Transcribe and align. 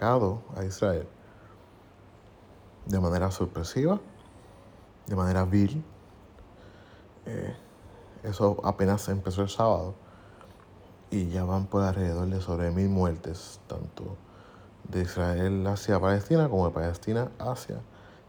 A 0.00 0.64
Israel 0.64 1.06
de 2.86 3.00
manera 3.00 3.30
sorpresiva, 3.30 4.00
de 5.06 5.16
manera 5.16 5.44
vil. 5.44 5.84
Eh, 7.26 7.54
eso 8.22 8.60
apenas 8.64 9.08
empezó 9.08 9.42
el 9.42 9.48
sábado 9.48 9.94
y 11.10 11.28
ya 11.28 11.44
van 11.44 11.66
por 11.66 11.82
alrededor 11.82 12.28
de 12.28 12.40
sobre 12.40 12.70
mil 12.70 12.88
muertes, 12.88 13.60
tanto 13.66 14.16
de 14.88 15.02
Israel 15.02 15.66
hacia 15.66 16.00
Palestina 16.00 16.48
como 16.48 16.66
de 16.66 16.72
Palestina 16.72 17.30
hacia 17.38 17.80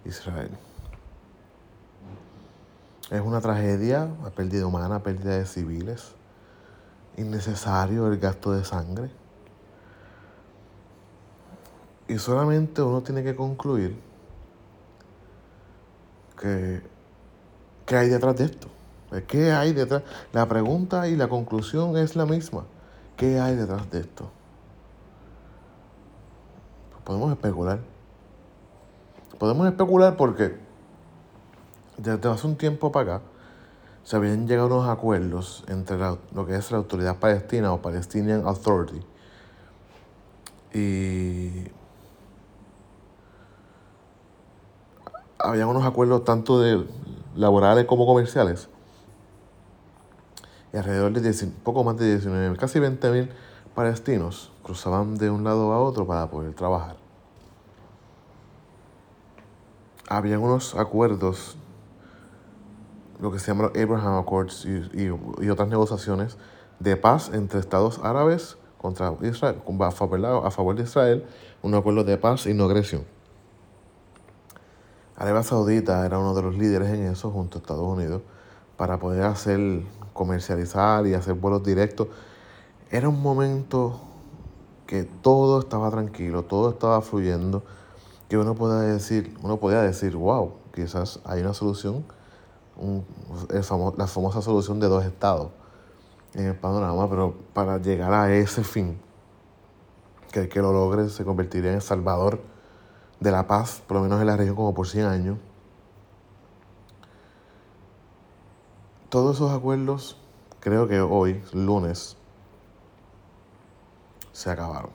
Israel. 0.06 0.52
Es 3.10 3.22
una 3.22 3.42
tragedia, 3.42 4.08
la 4.24 4.30
pérdida 4.30 4.66
humana, 4.66 5.04
pérdida 5.04 5.38
de 5.38 5.46
civiles, 5.46 6.14
innecesario 7.18 8.08
el 8.08 8.20
gasto 8.20 8.54
de 8.54 8.64
sangre. 8.64 9.21
Y 12.12 12.20
solamente 12.20 12.82
uno 12.82 13.02
tiene 13.02 13.24
que 13.24 13.34
concluir 13.38 13.98
que, 16.38 16.82
¿qué 17.86 17.96
hay 17.96 18.10
detrás 18.10 18.36
de 18.36 18.44
esto? 18.44 18.68
¿Qué 19.30 19.54
hay 19.54 19.72
detrás? 19.72 20.04
La 20.34 20.46
pregunta 20.46 21.08
y 21.08 21.16
la 21.16 21.30
conclusión 21.30 21.96
es 21.96 22.18
la 22.18 22.26
misma. 22.26 22.66
¿Qué 23.16 23.40
hay 23.40 23.56
detrás 23.56 23.90
de 23.90 24.02
esto? 24.02 24.30
podemos 27.06 27.32
especular. 27.32 27.80
Podemos 29.40 29.68
especular 29.68 30.18
porque 30.18 30.58
desde 31.96 32.28
hace 32.28 32.46
un 32.46 32.58
tiempo 32.58 32.92
para 32.92 33.16
acá 33.16 33.26
se 34.04 34.18
habían 34.18 34.50
llegado 34.50 34.68
unos 34.68 34.90
acuerdos 34.90 35.64
entre 35.70 35.98
lo 35.98 36.46
que 36.46 36.56
es 36.56 36.72
la 36.72 36.78
autoridad 36.78 37.20
palestina 37.20 37.72
o 37.72 37.82
Palestinian 37.82 38.46
Authority 38.46 39.02
y 40.74 41.72
habían 45.44 45.68
unos 45.68 45.86
acuerdos 45.86 46.24
tanto 46.24 46.60
de 46.60 46.86
laborales 47.36 47.86
como 47.86 48.06
comerciales 48.06 48.70
y 50.74 50.78
alrededor 50.78 51.12
de 51.12 51.48
poco 51.64 51.84
más 51.84 51.98
de 51.98 52.08
19, 52.08 52.58
casi 52.58 52.80
20 52.80 53.12
mil 53.12 53.30
palestinos 53.76 54.52
cruzaban 54.64 55.18
de 55.18 55.30
un 55.30 55.44
lado 55.44 55.72
a 55.74 55.80
otro 55.80 56.08
para 56.08 56.30
poder 56.30 56.54
trabajar. 56.54 56.96
Habían 60.08 60.42
unos 60.42 60.76
acuerdos, 60.76 61.58
lo 63.20 63.32
que 63.32 63.40
se 63.40 63.48
llaman 63.48 63.72
Abraham 63.76 64.16
Accords 64.16 64.66
y, 64.66 65.10
otras 65.50 65.70
negociaciones 65.70 66.38
de 66.80 66.98
paz 66.98 67.32
entre 67.34 67.60
estados 67.60 68.00
árabes 68.04 68.58
contra 68.78 69.14
Israel, 69.22 69.62
a 69.80 70.52
favor 70.52 70.76
de 70.76 70.84
Israel, 70.84 71.26
un 71.62 71.76
acuerdo 71.76 72.04
de 72.04 72.18
paz 72.18 72.46
y 72.46 72.54
no 72.54 72.66
agresión. 72.66 73.06
Arabia 75.22 75.44
Saudita 75.44 76.04
era 76.04 76.18
uno 76.18 76.34
de 76.34 76.42
los 76.42 76.58
líderes 76.58 76.90
en 76.90 77.06
eso 77.06 77.30
junto 77.30 77.60
a 77.60 77.62
Estados 77.62 77.86
Unidos 77.86 78.24
para 78.76 78.98
poder 78.98 79.22
hacer 79.22 79.84
comercializar 80.14 81.06
y 81.06 81.14
hacer 81.14 81.36
vuelos 81.36 81.64
directos. 81.64 82.08
Era 82.90 83.08
un 83.08 83.22
momento 83.22 84.02
que 84.88 85.04
todo 85.04 85.60
estaba 85.60 85.92
tranquilo, 85.92 86.46
todo 86.46 86.72
estaba 86.72 87.04
fluyendo, 87.04 87.62
que 88.30 88.38
uno 88.40 88.56
podía 88.56 88.80
decir, 88.80 89.38
uno 89.44 89.58
podía 89.58 89.84
decir, 89.84 90.16
wow, 90.16 90.54
quizás 90.74 91.20
hay 91.24 91.42
una 91.42 91.54
solución, 91.54 92.04
la 93.98 94.08
famosa 94.08 94.42
solución 94.42 94.80
de 94.80 94.88
dos 94.88 95.06
estados 95.06 95.52
en 96.34 96.48
el 96.48 96.56
panorama, 96.56 97.08
pero 97.08 97.36
para 97.54 97.78
llegar 97.78 98.12
a 98.12 98.34
ese 98.34 98.64
fin, 98.64 99.00
que 100.32 100.40
el 100.40 100.50
que 100.50 100.62
lo 100.62 100.74
logre 100.74 101.10
se 101.10 101.24
convertiría 101.24 101.74
en 101.74 101.82
salvador 101.82 102.40
de 103.22 103.32
la 103.32 103.48
paz, 103.48 103.82
por 103.88 103.98
lo 103.98 104.04
menos 104.04 104.20
en 104.20 104.28
la 104.28 104.36
región 104.36 104.56
como 104.56 104.74
por 104.74 104.88
100 104.88 105.06
años. 105.06 105.38
Todos 109.10 109.36
esos 109.36 109.52
acuerdos, 109.52 110.18
creo 110.60 110.88
que 110.88 111.00
hoy, 111.00 111.44
lunes, 111.54 112.18
se 114.34 114.50
acabaron. 114.50 114.90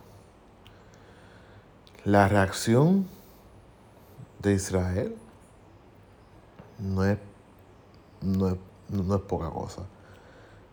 La 2.04 2.28
reacción 2.28 3.06
de 4.40 4.54
Israel 4.54 5.16
no 6.78 7.04
es, 7.04 7.18
no 8.22 8.48
es, 8.48 9.22
poca 9.22 9.50
cosa. 9.50 9.82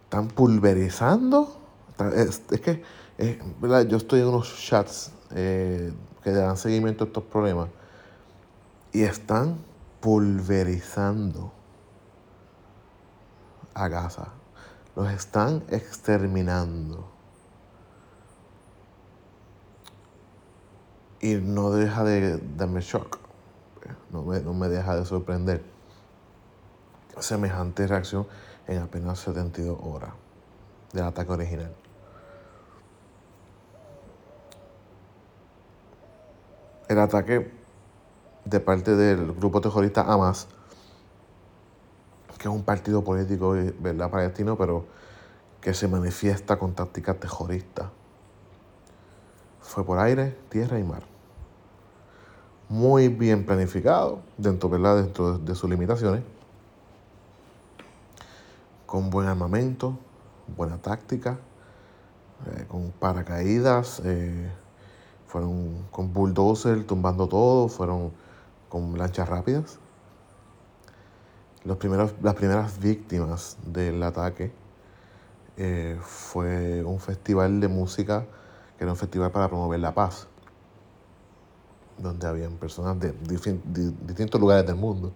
Están 0.06 0.28
pulverizando. 0.28 1.60
Es, 2.16 2.40
que 2.40 2.84
yo 3.18 3.98
estoy 3.98 4.22
en 4.22 4.28
unos 4.28 4.56
chats 4.58 5.12
eh, 5.36 5.94
que 6.24 6.32
dan 6.32 6.58
seguimiento 6.58 7.04
a 7.04 7.08
estos 7.08 7.24
problemas 7.24 7.70
y 8.92 9.04
están 9.04 9.58
pulverizando 10.00 11.52
a 13.74 13.88
Gaza. 13.88 14.28
Los 14.96 15.12
están 15.12 15.64
exterminando. 15.70 17.12
Y 21.20 21.36
no 21.36 21.72
deja 21.72 22.04
de 22.04 22.38
darme 22.58 22.82
shock. 22.82 23.18
No 24.12 24.24
me, 24.24 24.40
no 24.42 24.54
me 24.54 24.70
deja 24.70 24.96
de 24.96 25.06
sorprender 25.06 25.64
semejante 27.20 27.88
reacción 27.88 28.28
en 28.68 28.82
apenas 28.82 29.20
72 29.20 29.78
horas 29.82 30.12
del 30.92 31.06
ataque 31.06 31.32
original. 31.32 31.74
El 36.94 37.00
ataque 37.00 37.52
de 38.46 38.60
parte 38.60 38.96
del 38.96 39.34
grupo 39.34 39.62
terrorista 39.62 40.02
Hamas 40.02 40.48
que 42.38 42.48
es 42.48 42.54
un 42.54 42.62
partido 42.64 43.04
político 43.04 43.56
¿verdad? 43.80 44.12
palestino, 44.12 44.56
pero 44.56 44.86
que 45.60 45.74
se 45.74 45.88
manifiesta 45.88 46.60
con 46.60 46.76
tácticas 46.76 47.20
terroristas. 47.20 47.88
Fue 49.62 49.84
por 49.84 49.98
aire, 49.98 50.38
tierra 50.50 50.78
y 50.78 50.84
mar. 50.84 51.02
Muy 52.70 53.08
bien 53.08 53.44
planificado, 53.44 54.20
dentro, 54.38 54.70
¿verdad? 54.70 54.98
dentro 54.98 55.40
de 55.40 55.56
sus 55.56 55.68
limitaciones, 55.68 56.22
con 58.86 59.10
buen 59.10 59.28
armamento, 59.28 59.98
buena 60.56 60.78
táctica, 60.78 61.40
eh, 62.46 62.66
con 62.68 62.92
paracaídas, 62.92 64.00
eh, 64.06 64.52
fueron 65.34 65.88
con 65.90 66.14
bulldozer 66.14 66.84
tumbando 66.84 67.28
todo, 67.28 67.68
fueron 67.68 68.12
con 68.70 68.96
lanchas 69.00 69.28
rápidas. 69.28 69.80
Los 71.66 71.78
primeros, 71.78 72.14
las 72.22 72.36
primeras 72.36 72.78
víctimas 72.78 73.58
del 73.66 74.04
ataque 74.04 74.52
eh, 75.58 75.98
fue 76.04 76.84
un 76.84 77.00
festival 77.00 77.60
de 77.60 77.68
música, 77.68 78.28
que 78.78 78.84
era 78.84 78.92
un 78.92 78.98
festival 78.98 79.32
para 79.32 79.48
promover 79.48 79.80
la 79.80 79.96
paz, 79.96 80.28
donde 81.98 82.28
habían 82.28 82.52
personas 82.58 83.00
de, 83.00 83.12
distintos 84.06 84.40
lugares 84.40 84.68
del 84.68 84.76
mundo. 84.76 85.12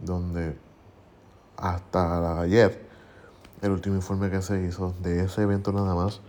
Donde 0.00 0.54
hasta 1.56 2.42
ayer, 2.42 2.93
el 3.64 3.72
último 3.72 3.96
informe 3.96 4.30
que 4.30 4.42
se 4.42 4.62
hizo 4.64 4.94
de 5.00 5.24
ese 5.24 5.42
evento 5.42 5.72
nada 5.72 5.94
más, 5.94 6.20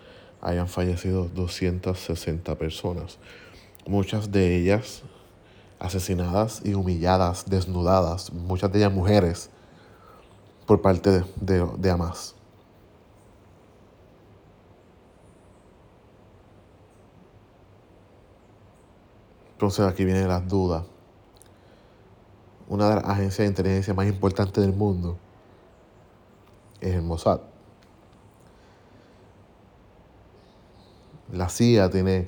hayan 0.41 0.67
fallecido 0.67 1.27
260 1.27 2.55
personas 2.55 3.19
muchas 3.87 4.31
de 4.31 4.57
ellas 4.57 5.03
asesinadas 5.79 6.61
y 6.63 6.73
humilladas, 6.73 7.45
desnudadas, 7.47 8.31
muchas 8.33 8.71
de 8.71 8.79
ellas 8.79 8.93
mujeres, 8.93 9.49
por 10.65 10.81
parte 10.81 11.11
de, 11.11 11.25
de, 11.35 11.67
de 11.77 11.91
Hamas. 11.91 12.35
Entonces 19.53 19.85
aquí 19.85 20.03
vienen 20.03 20.27
las 20.27 20.47
dudas. 20.47 20.83
Una 22.67 22.89
de 22.89 22.95
las 22.95 23.05
agencias 23.05 23.37
de 23.37 23.45
inteligencia 23.45 23.93
más 23.93 24.07
importantes 24.07 24.63
del 24.63 24.73
mundo 24.73 25.17
es 26.89 26.95
el 26.95 27.01
Mossad. 27.01 27.39
La 31.31 31.49
CIA 31.49 31.89
tiene 31.89 32.27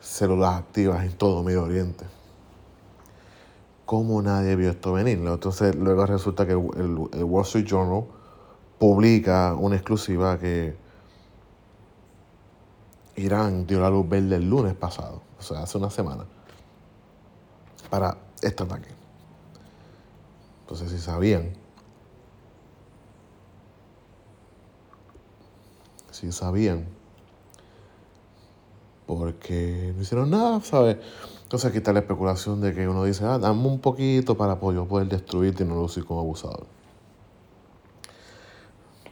células 0.00 0.58
activas 0.58 1.04
en 1.04 1.12
todo 1.12 1.42
Medio 1.42 1.64
Oriente. 1.64 2.06
¿Cómo 3.84 4.22
nadie 4.22 4.54
vio 4.54 4.70
esto 4.70 4.92
venir? 4.92 5.18
Entonces 5.18 5.74
luego 5.74 6.06
resulta 6.06 6.46
que 6.46 6.52
el, 6.52 7.24
Wall 7.24 7.42
Street 7.44 7.66
Journal 7.66 8.04
publica 8.78 9.54
una 9.54 9.74
exclusiva 9.74 10.38
que 10.38 10.76
Irán 13.16 13.66
dio 13.66 13.80
la 13.80 13.90
luz 13.90 14.08
verde 14.08 14.36
el 14.36 14.48
lunes 14.48 14.74
pasado, 14.74 15.20
o 15.38 15.42
sea, 15.42 15.64
hace 15.64 15.76
una 15.76 15.90
semana, 15.90 16.24
para 17.90 18.16
este 18.40 18.62
ataque. 18.62 18.88
Entonces, 20.62 20.92
si 20.92 20.98
sabían 20.98 21.59
si 26.20 26.32
sabían. 26.32 26.86
Porque 29.06 29.92
no 29.96 30.02
hicieron 30.02 30.30
nada, 30.30 30.60
¿sabes? 30.60 30.98
Entonces 31.42 31.68
aquí 31.68 31.78
está 31.78 31.92
la 31.92 32.00
especulación 32.00 32.60
de 32.60 32.74
que 32.74 32.86
uno 32.86 33.04
dice, 33.04 33.24
ah, 33.24 33.38
dame 33.38 33.66
un 33.66 33.80
poquito 33.80 34.36
para 34.36 34.54
yo 34.60 34.86
poder 34.86 35.08
destruirte 35.08 35.64
y 35.64 35.66
no 35.66 35.74
lucir 35.74 36.04
como 36.04 36.20
abusador. 36.20 36.66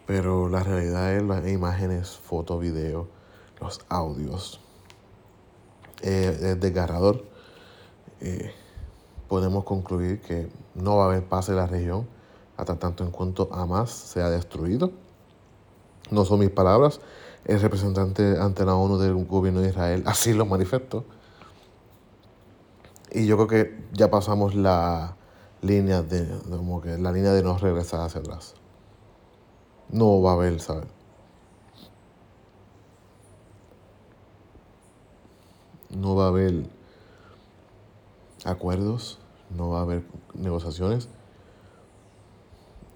Pero 0.07 0.49
la 0.49 0.63
realidad 0.63 1.15
es 1.15 1.23
las 1.23 1.47
imágenes, 1.49 2.11
fotos, 2.11 2.61
videos, 2.61 3.09
los 3.61 3.81
audios. 3.89 4.61
Eh, 6.03 6.39
es 6.41 6.61
desgarrador. 6.61 7.25
Eh, 8.21 8.53
podemos 9.27 9.65
concluir 9.65 10.21
que 10.21 10.49
no 10.75 10.97
va 10.97 11.05
a 11.05 11.07
haber 11.09 11.25
paz 11.25 11.49
en 11.49 11.57
la 11.57 11.67
región 11.67 12.07
hasta 12.57 12.79
tanto 12.79 13.05
en 13.05 13.11
cuanto 13.11 13.49
Hamas 13.53 13.91
sea 13.91 14.31
destruido. 14.31 14.93
No 16.11 16.25
son 16.25 16.41
mis 16.41 16.51
palabras, 16.51 17.01
el 17.45 17.61
representante 17.61 18.39
ante 18.39 18.65
la 18.65 18.75
ONU 18.75 18.99
del 18.99 19.25
gobierno 19.27 19.61
de 19.61 19.71
Israel 19.71 20.03
así 20.07 20.33
lo 20.33 20.47
manifestó. 20.47 21.05
Y 23.11 23.27
yo 23.27 23.37
creo 23.37 23.49
que 23.49 23.89
ya 23.93 24.11
pasamos 24.11 24.55
la 24.55 25.17
línea 25.63 26.03
de, 26.03 26.29
como 26.49 26.81
que 26.81 26.99
la 26.99 27.11
línea 27.11 27.33
de 27.33 27.43
no 27.43 27.57
regresar 27.57 28.01
hacia 28.01 28.21
atrás. 28.21 28.55
No 29.91 30.21
va 30.21 30.33
a 30.33 30.35
haber, 30.35 30.61
¿sabes? 30.61 30.87
No 35.89 36.15
va 36.15 36.27
a 36.27 36.29
haber 36.29 36.69
acuerdos, 38.45 39.19
no 39.57 39.71
va 39.71 39.79
a 39.79 39.83
haber 39.83 40.05
negociaciones. 40.35 41.09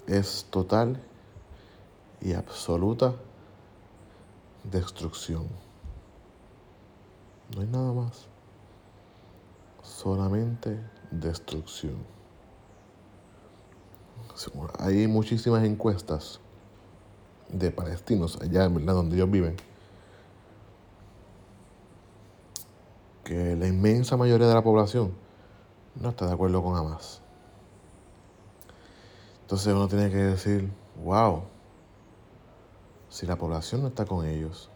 Es 0.06 0.46
total 0.50 1.00
y 2.22 2.34
absoluta 2.34 3.14
destrucción. 4.64 5.46
No 7.54 7.60
hay 7.60 7.66
nada 7.66 7.92
más. 7.92 8.26
Solamente 9.82 10.78
destrucción. 11.10 11.96
Hay 14.78 15.06
muchísimas 15.08 15.64
encuestas 15.64 16.40
de 17.48 17.70
palestinos 17.70 18.38
allá 18.40 18.64
en 18.64 18.86
donde 18.86 19.16
ellos 19.16 19.30
viven 19.30 19.56
que 23.24 23.56
la 23.56 23.66
inmensa 23.66 24.16
mayoría 24.16 24.46
de 24.46 24.54
la 24.54 24.62
población 24.62 25.12
no 26.00 26.10
está 26.10 26.26
de 26.26 26.32
acuerdo 26.32 26.62
con 26.62 26.76
Hamas. 26.76 27.20
Entonces 29.42 29.74
uno 29.74 29.88
tiene 29.88 30.10
que 30.10 30.16
decir, 30.16 30.72
wow, 31.04 31.42
si 33.12 33.26
la 33.26 33.36
población 33.36 33.82
no 33.82 33.88
está 33.88 34.06
con 34.06 34.24
ellos, 34.24 34.70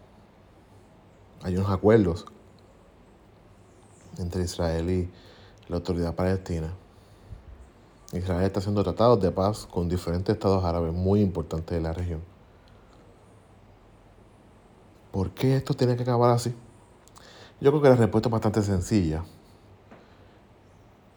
hay 1.42 1.56
unos 1.56 1.70
acuerdos 1.70 2.26
entre 4.18 4.42
Israel 4.42 4.90
y 4.90 5.10
la 5.68 5.76
autoridad 5.76 6.14
palestina. 6.14 6.70
Israel 8.12 8.44
está 8.44 8.60
haciendo 8.60 8.84
tratados 8.84 9.22
de 9.22 9.30
paz 9.30 9.64
con 9.64 9.88
diferentes 9.88 10.34
estados 10.34 10.62
árabes 10.66 10.92
muy 10.92 11.22
importantes 11.22 11.74
de 11.74 11.80
la 11.80 11.94
región. 11.94 12.20
¿Por 15.12 15.30
qué 15.30 15.56
esto 15.56 15.72
tiene 15.72 15.96
que 15.96 16.02
acabar 16.02 16.30
así? 16.30 16.54
Yo 17.58 17.70
creo 17.70 17.80
que 17.80 17.88
la 17.88 17.96
respuesta 17.96 18.28
es 18.28 18.32
bastante 18.32 18.62
sencilla. 18.62 19.24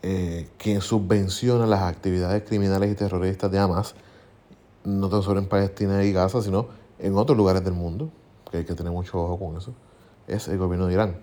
Eh, 0.04 0.50
quien 0.58 0.80
subvenciona 0.80 1.68
las 1.68 1.82
actividades 1.82 2.44
criminales 2.44 2.94
y 2.94 2.96
terroristas 2.96 3.52
de 3.52 3.60
Hamas, 3.60 3.94
no 4.86 5.10
tan 5.10 5.22
solo 5.22 5.42
en 5.42 5.50
Palestina 5.50 6.02
y 6.06 6.14
Gaza, 6.14 6.42
sino 6.42 6.79
en 7.00 7.18
otros 7.18 7.38
lugares 7.38 7.64
del 7.64 7.74
mundo, 7.74 8.10
que 8.52 8.58
hay 8.58 8.66
que 8.66 8.76
tener 8.76 8.92
mucho 8.92 9.22
ojo 9.22 9.40
con 9.40 9.58
eso, 9.58 9.74
es 10.28 10.48
el 10.48 10.58
gobierno 10.58 10.88
de 10.88 10.94
Irán. 10.94 11.20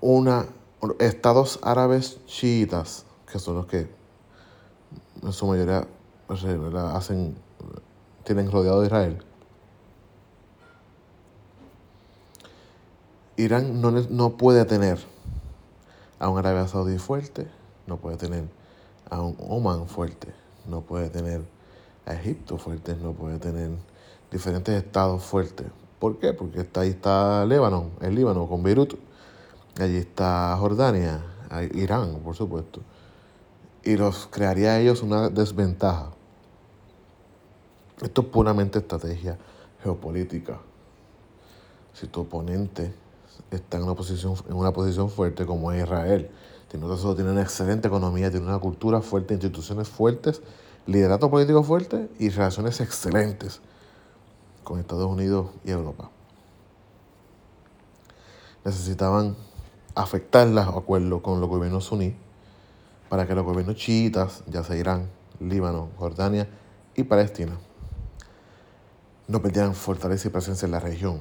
Una, 0.00 0.46
estados 0.98 1.58
árabes 1.62 2.24
chiitas, 2.26 3.04
que 3.30 3.38
son 3.38 3.56
los 3.56 3.66
que 3.66 3.88
en 5.22 5.32
su 5.32 5.46
mayoría 5.46 5.86
pues, 6.26 6.44
hacen, 6.44 7.36
tienen 8.24 8.50
rodeado 8.50 8.82
a 8.82 8.86
Israel, 8.86 9.18
Irán 13.36 13.80
no, 13.80 13.90
no 13.90 14.36
puede 14.36 14.64
tener 14.64 14.98
a 16.18 16.28
un 16.28 16.38
Arabia 16.38 16.66
Saudí 16.68 16.98
fuerte, 16.98 17.46
no 17.86 17.98
puede 17.98 18.16
tener 18.16 18.44
a 19.10 19.20
un 19.20 19.36
Oman 19.38 19.88
fuerte, 19.88 20.32
no 20.66 20.80
puede 20.80 21.10
tener 21.10 21.42
a 22.06 22.14
Egipto 22.14 22.56
fuerte, 22.56 22.96
no 22.96 23.12
puede 23.12 23.38
tener 23.38 23.70
diferentes 24.30 24.74
estados 24.74 25.22
fuertes. 25.22 25.66
¿Por 25.98 26.18
qué? 26.18 26.32
Porque 26.32 26.60
está, 26.60 26.80
ahí 26.82 26.90
está 26.90 27.44
Líbano, 27.44 27.90
el 28.00 28.14
Líbano 28.14 28.46
con 28.48 28.62
Beirut, 28.62 28.94
allí 29.78 29.96
está 29.96 30.56
Jordania, 30.58 31.22
Irán, 31.74 32.20
por 32.24 32.34
supuesto. 32.34 32.80
Y 33.82 33.96
los 33.96 34.26
crearía 34.26 34.72
a 34.72 34.80
ellos 34.80 35.02
una 35.02 35.28
desventaja. 35.28 36.10
Esto 38.02 38.22
es 38.22 38.28
puramente 38.28 38.78
estrategia 38.78 39.38
geopolítica. 39.82 40.58
Si 41.92 42.06
tu 42.06 42.22
oponente 42.22 42.92
está 43.50 43.78
en 43.78 43.84
una 43.84 43.94
posición, 43.94 44.34
en 44.48 44.54
una 44.54 44.72
posición 44.72 45.08
fuerte 45.08 45.46
como 45.46 45.72
es 45.72 45.82
Israel. 45.82 46.30
Tiene, 46.68 46.86
tiene 47.14 47.30
una 47.30 47.42
excelente 47.42 47.88
economía, 47.88 48.30
tiene 48.30 48.46
una 48.46 48.58
cultura 48.58 49.00
fuerte, 49.00 49.34
instituciones 49.34 49.88
fuertes, 49.88 50.42
liderato 50.86 51.30
político 51.30 51.62
fuerte 51.62 52.08
y 52.18 52.28
relaciones 52.30 52.80
excelentes 52.80 53.60
con 54.64 54.78
Estados 54.80 55.06
Unidos 55.06 55.50
y 55.64 55.70
Europa. 55.70 56.10
Necesitaban 58.64 59.36
afectar 59.94 60.46
los 60.46 60.66
acuerdos 60.66 61.22
con 61.22 61.40
los 61.40 61.48
gobiernos 61.48 61.84
suníes 61.84 62.14
para 63.08 63.26
que 63.26 63.34
los 63.34 63.44
gobiernos 63.44 63.76
chiitas, 63.76 64.42
ya 64.46 64.64
sea 64.64 64.76
Irán, 64.76 65.08
Líbano, 65.40 65.90
Jordania 65.96 66.48
y 66.94 67.04
Palestina, 67.04 67.56
no 69.28 69.40
perdieran 69.40 69.74
fortaleza 69.74 70.28
y 70.28 70.30
presencia 70.30 70.66
en 70.66 70.72
la 70.72 70.80
región 70.80 71.20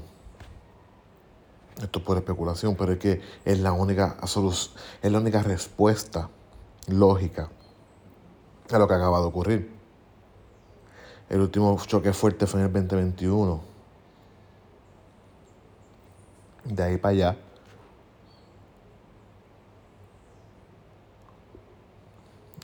esto 1.82 2.00
es 2.00 2.06
por 2.06 2.18
especulación, 2.18 2.76
pero 2.76 2.94
es 2.94 3.00
que 3.00 3.22
es 3.44 3.60
la 3.60 3.74
única 3.74 4.18
es 4.24 5.12
la 5.12 5.20
única 5.20 5.44
respuesta 5.44 6.30
lógica 6.88 7.50
a 8.72 8.78
lo 8.78 8.88
que 8.88 8.94
acaba 8.94 9.20
de 9.20 9.26
ocurrir. 9.26 9.72
El 11.30 11.42
último 11.42 11.78
choque 11.86 12.14
fuerte 12.14 12.48
fue 12.48 12.60
en 12.62 12.68
el 12.68 12.74
2021. 12.74 13.62
De 16.66 16.84
ahí 16.84 16.98
para 16.98 17.12
allá. 17.12 17.38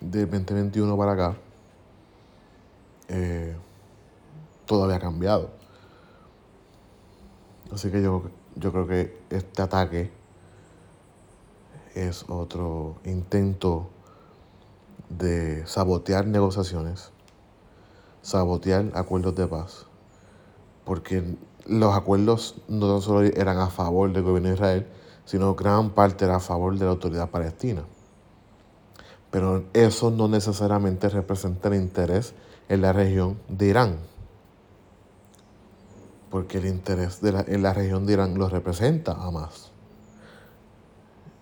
Del 0.02 0.30
2021 0.30 0.98
para 0.98 1.12
acá. 1.14 1.38
Eh, 3.08 3.56
todo 4.66 4.86
había 4.86 5.00
cambiado. 5.00 5.52
Así 7.72 7.92
que 7.92 8.02
yo 8.02 8.24
yo 8.56 8.72
creo 8.72 8.88
que 8.88 9.18
este 9.30 9.62
ataque 9.62 10.12
es 11.96 12.26
otro 12.28 12.98
intento 13.06 13.90
de 15.18 15.66
sabotear 15.68 16.28
negociaciones, 16.28 17.12
sabotear 18.22 18.92
acuerdos 18.94 19.36
de 19.36 19.48
paz, 19.48 19.86
porque 20.86 21.38
los 21.66 21.96
acuerdos 21.96 22.56
no 22.68 23.02
solo 23.02 23.22
eran 23.22 23.60
a 23.60 23.68
favor 23.68 24.12
del 24.12 24.24
gobierno 24.24 24.50
de 24.50 24.56
Israel, 24.56 24.88
sino 25.26 25.56
gran 25.56 25.92
parte 25.92 26.26
era 26.26 26.38
a 26.38 26.40
favor 26.40 26.78
de 26.78 26.86
la 26.86 26.92
autoridad 26.92 27.30
palestina. 27.30 27.84
Pero 29.30 29.64
eso 29.74 30.12
no 30.12 30.28
necesariamente 30.28 31.08
representa 31.08 31.70
el 31.70 31.76
interés 31.76 32.34
en 32.68 32.82
la 32.82 32.92
región 32.92 33.38
de 33.48 33.68
Irán 33.68 34.12
porque 36.32 36.58
el 36.58 36.66
interés 36.66 37.22
de 37.22 37.34
la, 37.34 37.46
en 37.46 37.62
la 37.62 37.74
región 37.74 38.08
de 38.08 38.14
Irán 38.14 38.40
lo 38.40 38.48
representa 38.50 39.12
a 39.12 39.30
más. 39.30 39.70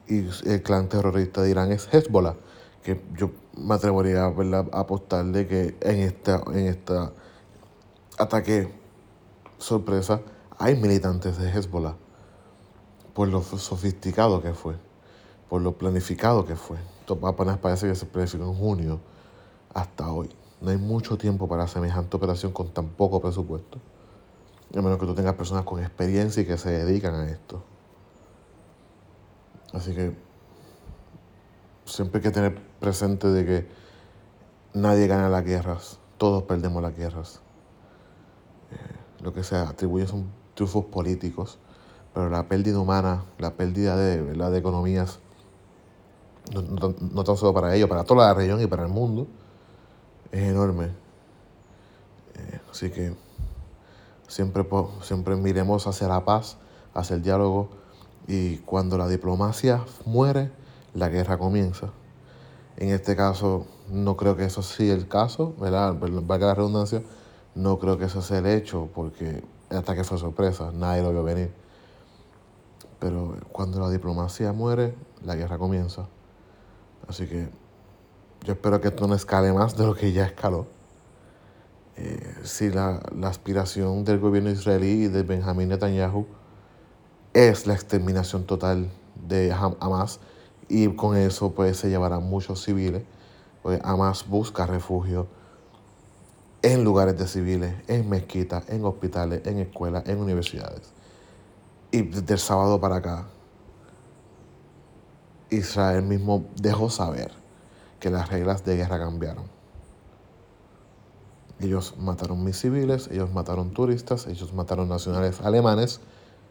Y 0.08 0.26
el 0.50 0.64
clan 0.64 0.90
terrorista 0.90 1.44
de 1.44 1.52
Irán 1.52 1.72
es 1.72 1.88
Hezbollah, 1.94 2.36
que 2.84 3.00
yo 3.16 3.32
me 3.60 3.76
atrevería 3.76 4.26
a 4.26 4.80
apostar 4.80 5.26
de 5.26 5.48
que 5.48 5.78
en 5.82 6.00
este 6.00 6.32
en 6.32 6.68
esta 6.68 7.12
ataque 8.18 8.74
sorpresa 9.58 10.22
hay 10.58 10.76
militantes 10.76 11.38
de 11.38 11.50
Hezbollah, 11.50 11.96
por 13.14 13.28
lo 13.28 13.42
sofisticado 13.42 14.42
que 14.42 14.54
fue, 14.54 14.76
por 15.50 15.62
lo 15.62 15.74
planificado 15.74 16.46
que 16.46 16.56
fue. 16.56 16.78
Esto 17.00 17.20
apenas 17.28 17.58
parece 17.58 17.88
que 17.88 17.96
se 17.96 18.06
planificó 18.06 18.44
en 18.44 18.54
junio 18.54 19.00
hasta 19.74 20.12
hoy. 20.12 20.30
No 20.62 20.72
hay 20.72 20.78
mucho 20.78 21.18
tiempo 21.18 21.48
para 21.48 21.68
semejante 21.68 22.18
operación 22.18 22.52
con 22.52 22.70
tan 22.70 22.90
poco 22.90 23.22
presupuesto 23.22 23.80
a 24.78 24.82
menos 24.82 25.00
que 25.00 25.06
tú 25.06 25.16
tengas 25.16 25.34
personas 25.34 25.64
con 25.64 25.80
experiencia 25.80 26.44
y 26.44 26.46
que 26.46 26.58
se 26.58 26.70
dedican 26.70 27.16
a 27.16 27.30
esto. 27.30 27.64
Así 29.74 29.94
que 29.96 30.16
siempre 31.90 32.20
hay 32.20 32.24
que 32.24 32.32
tener 32.32 32.56
presente 32.80 33.28
de 33.28 33.46
que 33.46 33.68
nadie 34.74 35.08
gana 35.08 35.30
las 35.30 35.44
guerras, 35.44 36.00
todos 36.18 36.44
perdemos 36.44 36.82
las 36.82 36.96
guerras. 36.96 37.42
lo 39.22 39.34
que 39.34 39.44
se 39.44 39.58
atribuye 39.58 40.08
son 40.08 40.32
triunfos 40.54 40.86
políticos, 40.86 41.60
pero 42.14 42.30
la 42.30 42.48
pérdida 42.48 42.80
humana, 42.80 43.26
la 43.38 43.56
pérdida 43.56 43.98
de, 43.98 44.22
¿verdad? 44.22 44.52
de 44.52 44.60
economías, 44.60 45.20
no, 46.54 47.24
tan 47.24 47.38
solo 47.38 47.54
para 47.54 47.76
ellos, 47.76 47.90
para 47.90 48.04
toda 48.04 48.28
la 48.28 48.34
región 48.34 48.62
y 48.62 48.68
para 48.68 48.84
el 48.84 48.90
mundo, 48.90 49.28
es 50.32 50.42
enorme. 50.42 50.86
Eh, 52.36 52.60
así 52.72 52.90
que 52.90 53.14
siempre, 54.28 54.66
siempre 55.02 55.36
miremos 55.36 55.86
hacia 55.86 56.08
la 56.08 56.24
paz, 56.24 56.58
hacia 56.94 57.18
el 57.18 57.22
diálogo, 57.22 57.70
y 58.28 58.58
cuando 58.58 58.98
la 58.98 59.08
diplomacia 59.08 59.84
muere, 60.06 60.52
la 60.94 61.10
guerra 61.10 61.38
comienza. 61.38 61.90
En 62.78 62.90
este 62.90 63.16
caso, 63.16 63.66
no 63.90 64.16
creo 64.16 64.36
que 64.36 64.46
eso 64.46 64.62
sea 64.62 64.94
el 64.94 65.08
caso, 65.08 65.54
¿verdad? 65.60 65.96
Valga 66.00 66.48
la 66.48 66.56
redundancia, 66.56 67.02
no 67.56 67.78
creo 67.80 67.98
que 67.98 68.06
eso 68.06 68.22
sea 68.22 68.40
el 68.40 68.46
hecho, 68.46 68.90
porque 68.94 69.44
el 69.70 69.78
ataque 69.78 70.04
fue 70.04 70.18
sorpresa, 70.18 70.72
nadie 70.74 71.02
lo 71.02 71.12
vio 71.12 71.24
venir. 71.24 71.52
Pero 73.00 73.36
cuando 73.52 73.80
la 73.80 73.90
diplomacia 73.90 74.54
muere, 74.54 74.96
la 75.24 75.36
guerra 75.36 75.58
comienza. 75.58 76.08
Así 77.08 77.28
que 77.28 77.50
yo 78.46 78.54
espero 78.54 78.80
que 78.80 78.90
esto 78.90 79.08
no 79.08 79.16
escale 79.16 79.52
más 79.52 79.76
de 79.76 79.86
lo 79.86 79.96
que 79.96 80.12
ya 80.12 80.26
escaló. 80.26 80.68
Eh, 81.98 82.36
si 82.44 82.70
la, 82.70 83.02
la, 83.14 83.28
aspiración 83.28 84.06
del 84.06 84.20
gobierno 84.20 84.50
israelí 84.50 85.04
y 85.04 85.08
de 85.08 85.24
Benjamín 85.24 85.68
Netanyahu 85.68 86.26
es 87.34 87.68
la 87.68 87.74
exterminación 87.74 88.46
total 88.46 88.90
de 89.28 89.52
Hamas 89.52 90.22
y 90.70 90.88
con 90.96 91.18
eso 91.18 91.52
pues 91.52 91.78
se 91.78 91.90
llevarán 91.90 92.24
muchos 92.24 92.64
civiles, 92.64 93.04
pues 93.64 93.82
Hamas 93.84 94.28
busca 94.28 94.66
refugio 94.66 95.28
en 96.62 96.84
lugares 96.84 97.18
de 97.18 97.28
civiles, 97.28 97.76
en 97.88 98.08
mezquitas, 98.08 98.70
en 98.70 98.86
hospitales, 98.86 99.42
en 99.46 99.60
escuelas, 99.60 100.08
en 100.08 100.20
universidades. 100.20 100.92
Y 101.92 102.04
desde 102.04 102.34
el 102.34 102.40
sábado 102.40 102.80
para 102.80 102.98
acá, 102.98 103.28
Israel 105.50 106.04
mismo 106.04 106.46
dejó 106.62 106.90
saber 106.90 107.32
que 108.00 108.10
las 108.10 108.30
reglas 108.30 108.64
de 108.64 108.78
guerra 108.78 109.00
cambiaron. 109.00 109.46
Ellos 111.60 111.96
mataron 111.98 112.44
mis 112.44 112.58
civiles, 112.58 113.10
ellos 113.12 113.34
mataron 113.34 113.72
turistas, 113.72 114.28
ellos 114.28 114.54
mataron 114.54 114.88
nacionales 114.88 115.42
alemanes 115.42 116.00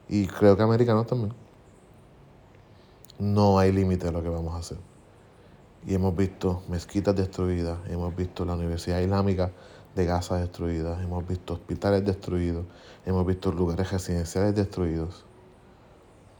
y 0.08 0.26
creo 0.26 0.56
que 0.56 0.62
americanos 0.62 1.06
también. 1.06 1.47
No 3.18 3.58
hay 3.58 3.72
límite 3.72 4.06
a 4.06 4.12
lo 4.12 4.22
que 4.22 4.28
vamos 4.28 4.54
a 4.54 4.58
hacer. 4.58 4.78
Y 5.86 5.94
hemos 5.94 6.14
visto 6.14 6.62
mezquitas 6.68 7.16
destruidas, 7.16 7.78
hemos 7.88 8.14
visto 8.14 8.44
la 8.44 8.54
Universidad 8.54 9.00
Islámica 9.00 9.50
de 9.96 10.04
Gaza 10.04 10.36
destruida, 10.36 11.02
hemos 11.02 11.26
visto 11.26 11.54
hospitales 11.54 12.04
destruidos, 12.04 12.64
hemos 13.04 13.26
visto 13.26 13.50
lugares 13.50 13.90
residenciales 13.90 14.54
destruidos. 14.54 15.24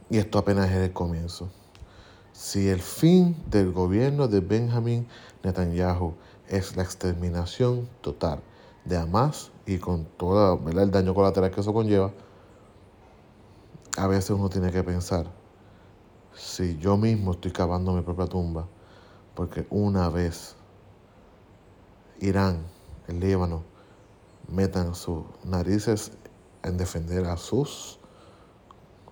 Y 0.09 0.17
esto 0.17 0.39
apenas 0.39 0.69
es 0.69 0.77
el 0.77 0.93
comienzo. 0.93 1.49
Si 2.31 2.69
el 2.69 2.79
fin 2.79 3.35
del 3.49 3.73
gobierno 3.73 4.29
de 4.29 4.39
Benjamin 4.39 5.07
Netanyahu 5.43 6.13
es 6.47 6.77
la 6.77 6.83
exterminación 6.83 7.89
total 8.01 8.39
de 8.85 8.95
Hamas 8.95 9.51
y 9.65 9.77
con 9.77 10.05
todo 10.05 10.59
el 10.69 10.91
daño 10.91 11.13
colateral 11.13 11.51
que 11.51 11.59
eso 11.59 11.73
conlleva, 11.73 12.11
a 13.97 14.07
veces 14.07 14.29
uno 14.29 14.49
tiene 14.49 14.71
que 14.71 14.83
pensar 14.83 15.38
si 16.39 16.77
yo 16.77 16.95
mismo 16.95 17.31
estoy 17.31 17.51
cavando 17.51 17.91
mi 17.91 18.01
propia 18.01 18.25
tumba, 18.25 18.65
porque 19.35 19.67
una 19.69 20.09
vez 20.09 20.55
Irán, 22.21 22.65
el 23.07 23.19
Líbano, 23.19 23.63
metan 24.47 24.95
sus 24.95 25.25
narices 25.43 26.13
en 26.63 26.77
defender 26.77 27.25
a 27.25 27.35
sus 27.35 27.99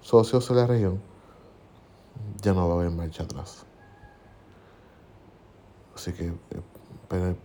socios 0.02 0.48
de 0.48 0.56
la 0.56 0.68
región, 0.68 1.02
ya 2.42 2.54
no 2.54 2.68
va 2.68 2.76
a 2.76 2.78
haber 2.78 2.92
marcha 2.92 3.24
atrás. 3.24 3.66
Así 5.96 6.14
que 6.14 6.32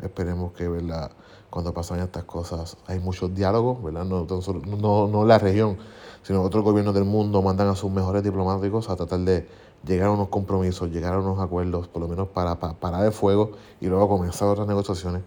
esperemos 0.02 0.52
que 0.52 0.68
¿verdad? 0.68 1.10
cuando 1.50 1.72
pasan 1.74 2.00
estas 2.00 2.24
cosas 2.24 2.76
hay 2.86 2.98
muchos 2.98 3.34
diálogos, 3.34 3.82
¿verdad? 3.82 4.04
No, 4.04 4.26
no, 4.26 5.08
no 5.08 5.24
la 5.26 5.38
región, 5.38 5.78
sino 6.22 6.42
otros 6.42 6.64
gobiernos 6.64 6.94
del 6.94 7.04
mundo 7.04 7.42
mandan 7.42 7.68
a 7.68 7.74
sus 7.74 7.90
mejores 7.90 8.22
diplomáticos 8.22 8.88
a 8.88 8.96
tratar 8.96 9.20
de 9.20 9.48
llegar 9.84 10.08
a 10.08 10.12
unos 10.12 10.28
compromisos, 10.28 10.90
llegar 10.90 11.14
a 11.14 11.18
unos 11.18 11.38
acuerdos, 11.38 11.88
por 11.88 12.02
lo 12.02 12.08
menos 12.08 12.28
para, 12.28 12.58
para 12.58 12.74
parar 12.74 13.04
el 13.04 13.12
fuego 13.12 13.52
y 13.80 13.86
luego 13.86 14.08
comenzar 14.08 14.48
otras 14.48 14.66
negociaciones, 14.66 15.22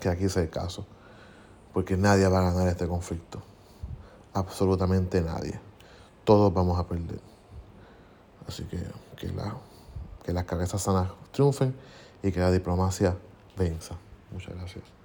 que 0.00 0.08
aquí 0.08 0.28
sea 0.28 0.42
el 0.42 0.50
caso. 0.50 0.86
Porque 1.72 1.96
nadie 1.96 2.26
va 2.28 2.38
a 2.38 2.50
ganar 2.50 2.66
este 2.68 2.88
conflicto. 2.88 3.40
Absolutamente 4.32 5.20
nadie. 5.20 5.60
Todos 6.24 6.52
vamos 6.52 6.78
a 6.78 6.86
perder. 6.86 7.20
Así 8.46 8.64
que 8.64 8.78
que, 9.18 9.28
la, 9.32 9.54
que 10.24 10.32
las 10.32 10.44
cabezas 10.44 10.82
sanas 10.82 11.10
triunfen 11.32 11.74
y 12.22 12.32
que 12.32 12.40
la 12.40 12.50
diplomacia 12.50 13.16
venza. 13.58 13.96
Muchas 14.30 14.54
gracias. 14.54 14.97